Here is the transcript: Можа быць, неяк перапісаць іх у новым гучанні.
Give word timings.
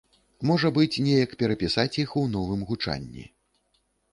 Можа 0.51 0.69
быць, 0.77 1.01
неяк 1.07 1.35
перапісаць 1.43 1.99
іх 2.05 2.17
у 2.23 2.27
новым 2.37 2.67
гучанні. 2.71 3.29